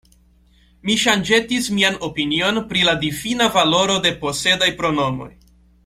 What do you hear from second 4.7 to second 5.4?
pronomoj.